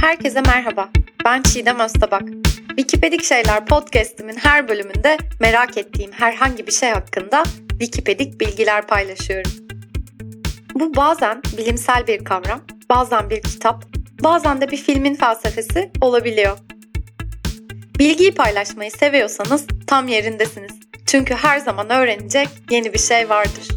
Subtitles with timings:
[0.00, 0.88] Herkese merhaba.
[1.24, 2.22] Ben Çiğdem Öztabak.
[2.68, 9.52] Wikipedik Şeyler podcast'imin her bölümünde merak ettiğim herhangi bir şey hakkında Wikipedik bilgiler paylaşıyorum.
[10.74, 13.84] Bu bazen bilimsel bir kavram, bazen bir kitap,
[14.22, 16.58] bazen de bir filmin felsefesi olabiliyor.
[17.98, 20.72] Bilgiyi paylaşmayı seviyorsanız tam yerindesiniz.
[21.06, 23.68] Çünkü her zaman öğrenecek yeni bir şey vardır.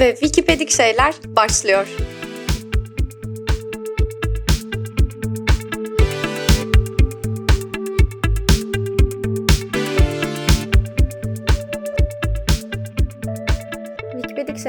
[0.00, 1.86] Ve Wikipedik Şeyler başlıyor.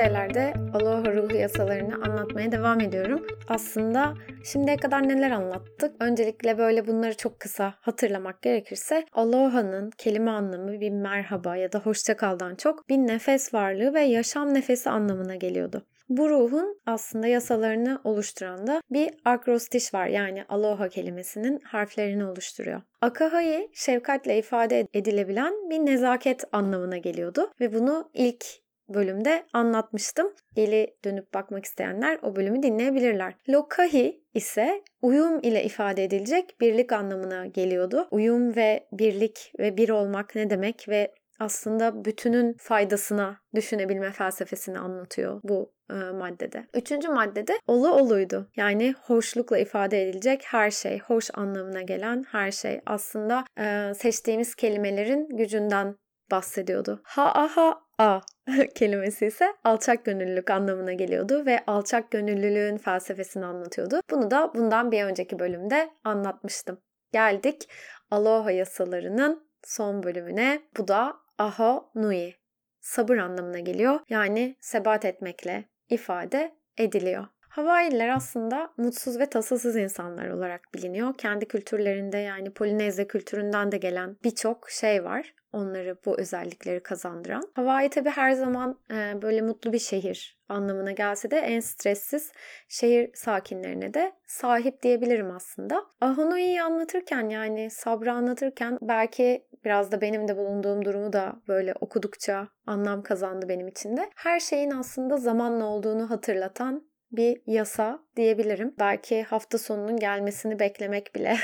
[0.03, 3.27] Şeylerde Aloha ruhu yasalarını anlatmaya devam ediyorum.
[3.48, 5.95] Aslında şimdiye kadar neler anlattık?
[5.99, 12.17] Öncelikle böyle bunları çok kısa hatırlamak gerekirse Aloha'nın kelime anlamı bir merhaba ya da hoşça
[12.17, 15.85] kaldan çok bir nefes varlığı ve yaşam nefesi anlamına geliyordu.
[16.09, 22.81] Bu ruhun aslında yasalarını oluşturan da bir akrostiş var yani aloha kelimesinin harflerini oluşturuyor.
[23.01, 30.34] Akahai şefkatle ifade edilebilen bir nezaket anlamına geliyordu ve bunu ilk bölümde anlatmıştım.
[30.55, 33.34] Geri dönüp bakmak isteyenler o bölümü dinleyebilirler.
[33.49, 38.07] Lokahi ise uyum ile ifade edilecek birlik anlamına geliyordu.
[38.11, 45.41] Uyum ve birlik ve bir olmak ne demek ve aslında bütünün faydasına düşünebilme felsefesini anlatıyor
[45.43, 46.67] bu e, maddede.
[46.73, 48.49] Üçüncü maddede olu oluydu.
[48.55, 52.81] Yani hoşlukla ifade edilecek her şey, hoş anlamına gelen her şey.
[52.85, 55.95] Aslında e, seçtiğimiz kelimelerin gücünden
[56.31, 57.01] bahsediyordu.
[57.04, 58.21] Ha aha a
[58.76, 64.02] kelimesi ise alçak gönüllülük anlamına geliyordu ve alçak gönüllülüğün felsefesini anlatıyordu.
[64.12, 66.78] Bunu da bundan bir önceki bölümde anlatmıştım.
[67.12, 67.69] Geldik
[68.12, 70.62] Aloha yasalarının son bölümüne.
[70.78, 72.35] Bu da Aho Nui.
[72.81, 74.00] Sabır anlamına geliyor.
[74.09, 77.28] Yani sebat etmekle ifade ediliyor.
[77.53, 81.13] Havaililer aslında mutsuz ve tasasız insanlar olarak biliniyor.
[81.18, 87.44] Kendi kültürlerinde yani Polinezya kültüründen de gelen birçok şey var onları bu özellikleri kazandıran.
[87.53, 92.31] Hawaii tabi her zaman e, böyle mutlu bir şehir anlamına gelse de en stressiz
[92.67, 95.85] şehir sakinlerine de sahip diyebilirim aslında.
[96.01, 102.47] Ahonoi'yi anlatırken yani sabrı anlatırken belki biraz da benim de bulunduğum durumu da böyle okudukça
[102.67, 104.09] anlam kazandı benim için de.
[104.16, 108.75] Her şeyin aslında zamanla olduğunu hatırlatan bir yasa diyebilirim.
[108.79, 111.38] Belki hafta sonunun gelmesini beklemek bile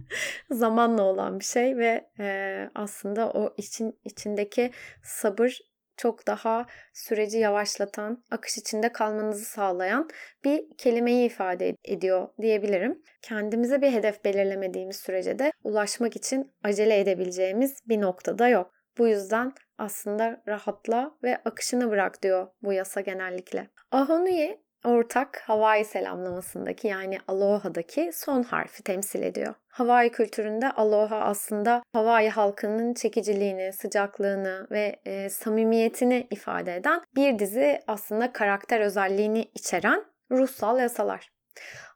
[0.50, 4.70] zamanla olan bir şey ve e, aslında o için içindeki
[5.02, 5.58] sabır
[5.96, 10.08] çok daha süreci yavaşlatan, akış içinde kalmanızı sağlayan
[10.44, 13.02] bir kelimeyi ifade ediyor diyebilirim.
[13.22, 18.70] Kendimize bir hedef belirlemediğimiz sürece de ulaşmak için acele edebileceğimiz bir noktada yok.
[18.98, 23.68] Bu yüzden aslında rahatla ve akışını bırak diyor bu yasa genellikle.
[23.90, 29.54] Ahonuye ortak Hawaii selamlamasındaki yani Aloha'daki son harfi temsil ediyor.
[29.68, 37.80] Hawaii kültüründe aloha aslında Hawaii halkının çekiciliğini, sıcaklığını ve e, samimiyetini ifade eden bir dizi
[37.86, 41.28] aslında karakter özelliğini içeren ruhsal yasalar.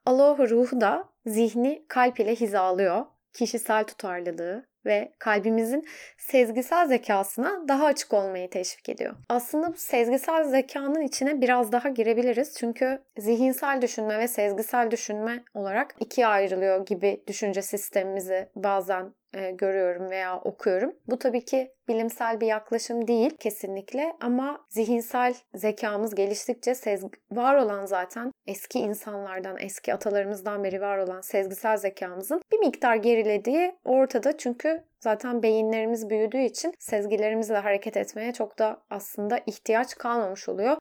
[0.07, 3.07] Aloha ruhu da zihni kalp ile hizalıyor.
[3.33, 5.87] Kişisel tutarlılığı, ve kalbimizin
[6.19, 9.15] sezgisel zekasına daha açık olmayı teşvik ediyor.
[9.29, 12.55] Aslında bu sezgisel zekanın içine biraz daha girebiliriz.
[12.59, 20.11] Çünkü zihinsel düşünme ve sezgisel düşünme olarak ikiye ayrılıyor gibi düşünce sistemimizi bazen e, görüyorum
[20.11, 20.93] veya okuyorum.
[21.07, 27.87] Bu tabii ki bilimsel bir yaklaşım değil kesinlikle ama zihinsel zekamız geliştikçe sezgi, var olan
[27.87, 34.39] zaten eski insanlardan, eski atalarımızdan beri var olan sezgisel zekamızın bir miktar gerilediği ortada.
[34.39, 34.90] Çünkü it?
[35.01, 40.77] Zaten beyinlerimiz büyüdüğü için sezgilerimizle hareket etmeye çok da aslında ihtiyaç kalmamış oluyor.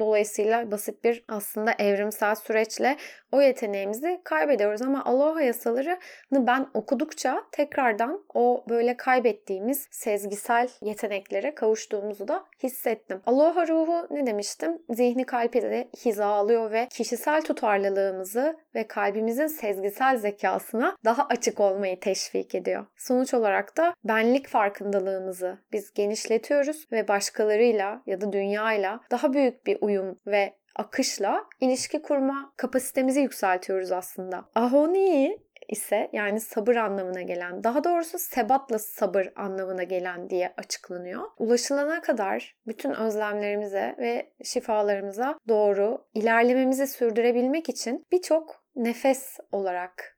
[0.00, 2.96] Dolayısıyla basit bir aslında evrimsel süreçle
[3.32, 5.98] o yeteneğimizi kaybediyoruz ama aloha yasalarını
[6.32, 13.22] ben okudukça tekrardan o böyle kaybettiğimiz sezgisel yeteneklere kavuştuğumuzu da hissettim.
[13.26, 14.82] Aloha ruhu ne demiştim?
[14.90, 22.54] Zihni kalbi de hizalıyor ve kişisel tutarlılığımızı ve kalbimizin sezgisel zekasına daha açık olmayı teşvik
[22.54, 22.86] ediyor.
[22.96, 29.66] Sonuç olarak olarak da benlik farkındalığımızı biz genişletiyoruz ve başkalarıyla ya da dünyayla daha büyük
[29.66, 34.44] bir uyum ve akışla ilişki kurma kapasitemizi yükseltiyoruz aslında.
[34.54, 35.38] Ahoni
[35.68, 41.22] ise yani sabır anlamına gelen, daha doğrusu sebatla sabır anlamına gelen diye açıklanıyor.
[41.38, 50.11] Ulaşılana kadar bütün özlemlerimize ve şifalarımıza doğru ilerlememizi sürdürebilmek için birçok nefes olarak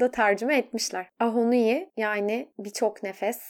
[0.00, 1.06] da tercüme etmişler.
[1.20, 3.40] Ahonuyi yani birçok nefes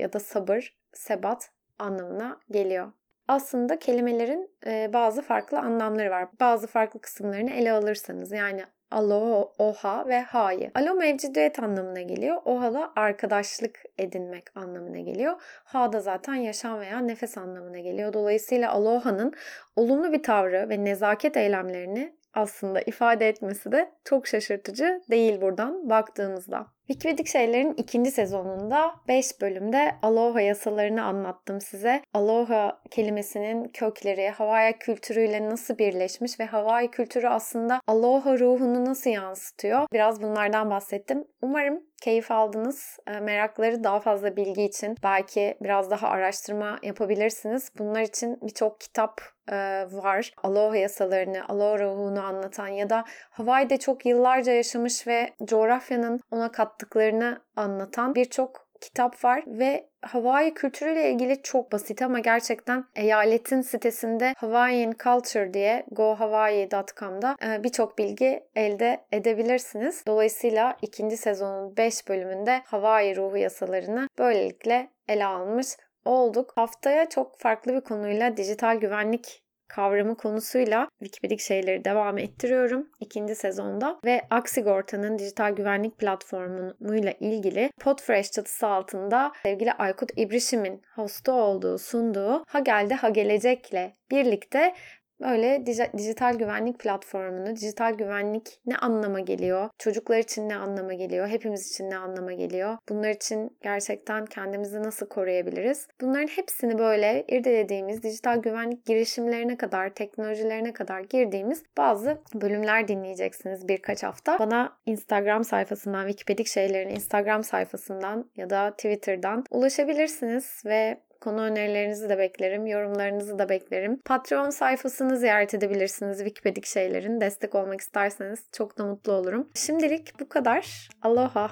[0.00, 2.92] ya da sabır, sebat anlamına geliyor.
[3.28, 4.50] Aslında kelimelerin
[4.92, 6.28] bazı farklı anlamları var.
[6.40, 10.70] Bazı farklı kısımlarını ele alırsanız yani alo, oha ve ha'yı.
[10.74, 12.42] Alo mevcudiyet anlamına geliyor.
[12.44, 15.42] Oha da arkadaşlık edinmek anlamına geliyor.
[15.64, 18.12] Ha da zaten yaşam veya nefes anlamına geliyor.
[18.12, 19.32] Dolayısıyla aloha'nın
[19.76, 26.77] olumlu bir tavrı ve nezaket eylemlerini aslında ifade etmesi de çok şaşırtıcı değil buradan baktığımızda.
[26.88, 32.02] Wikipedik Şeyler'in ikinci sezonunda 5 bölümde Aloha yasalarını anlattım size.
[32.14, 39.86] Aloha kelimesinin kökleri, Hawaii kültürüyle nasıl birleşmiş ve Hawaii kültürü aslında Aloha ruhunu nasıl yansıtıyor?
[39.92, 41.24] Biraz bunlardan bahsettim.
[41.42, 42.98] Umarım keyif aldınız.
[43.06, 47.72] Ee, merakları daha fazla bilgi için belki biraz daha araştırma yapabilirsiniz.
[47.78, 49.20] Bunlar için birçok kitap
[49.52, 49.56] e,
[49.92, 50.32] var.
[50.42, 57.40] Aloha yasalarını, Aloha ruhunu anlatan ya da Hawaii'de çok yıllarca yaşamış ve coğrafyanın ona kattıklarını
[57.56, 64.94] anlatan birçok kitap var ve Hawaii kültürüyle ilgili çok basit ama gerçekten eyaletin sitesinde Hawaiian
[65.04, 70.02] Culture diye gohawaii.com'da e, birçok bilgi elde edebilirsiniz.
[70.06, 75.68] Dolayısıyla ikinci sezonun 5 bölümünde Hawaii ruhu yasalarını böylelikle ele almış
[76.04, 76.52] olduk.
[76.56, 84.00] Haftaya çok farklı bir konuyla dijital güvenlik kavramı konusuyla Wikipedik şeyleri devam ettiriyorum ikinci sezonda.
[84.04, 92.44] Ve Aksigorta'nın dijital güvenlik platformuyla ilgili Podfresh çatısı altında sevgili Aykut İbrişim'in hostu olduğu, sunduğu
[92.48, 94.74] Ha Geldi Ha Gelecek'le birlikte
[95.20, 95.66] Böyle
[95.98, 99.70] dijital güvenlik platformunu, dijital güvenlik ne anlama geliyor?
[99.78, 101.28] Çocuklar için ne anlama geliyor?
[101.28, 102.76] Hepimiz için ne anlama geliyor?
[102.88, 105.88] Bunlar için gerçekten kendimizi nasıl koruyabiliriz?
[106.00, 114.02] Bunların hepsini böyle irdelediğimiz, dijital güvenlik girişimlerine kadar, teknolojilerine kadar girdiğimiz bazı bölümler dinleyeceksiniz birkaç
[114.02, 114.38] hafta.
[114.38, 122.18] Bana Instagram sayfasından, Wikipedik şeylerin Instagram sayfasından ya da Twitter'dan ulaşabilirsiniz ve Konu önerilerinizi de
[122.18, 124.00] beklerim, yorumlarınızı da beklerim.
[124.04, 127.20] Patreon sayfasını ziyaret edebilirsiniz Wikipedik şeylerin.
[127.20, 129.50] Destek olmak isterseniz çok da mutlu olurum.
[129.54, 130.88] Şimdilik bu kadar.
[131.02, 131.50] Aloha.